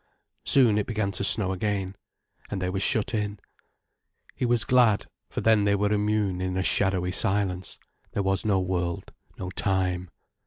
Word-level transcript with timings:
Soon, 0.45 0.79
it 0.79 0.87
began 0.87 1.11
to 1.11 1.23
snow 1.23 1.51
again, 1.51 1.95
and 2.49 2.59
they 2.59 2.71
were 2.71 2.79
shut 2.79 3.13
in. 3.13 3.39
He 4.35 4.47
was 4.47 4.63
glad, 4.65 5.05
for 5.29 5.41
then 5.41 5.63
they 5.63 5.75
were 5.75 5.93
immune 5.93 6.41
in 6.41 6.57
a 6.57 6.63
shadowy 6.63 7.11
silence, 7.11 7.77
there 8.13 8.23
was 8.23 8.43
no 8.43 8.59
world, 8.59 9.13
no 9.37 9.51
time. 9.51 10.09